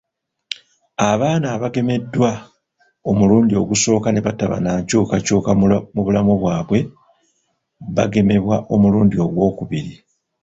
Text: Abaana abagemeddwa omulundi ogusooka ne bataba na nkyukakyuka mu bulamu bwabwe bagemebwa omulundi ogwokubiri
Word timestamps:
Abaana 1.11 1.45
abagemeddwa 1.55 2.31
omulundi 3.09 3.53
ogusooka 3.61 4.07
ne 4.11 4.21
bataba 4.27 4.57
na 4.61 4.71
nkyukakyuka 4.79 5.51
mu 5.93 6.01
bulamu 6.05 6.33
bwabwe 6.41 6.79
bagemebwa 7.95 8.55
omulundi 8.73 9.15
ogwokubiri 9.25 9.93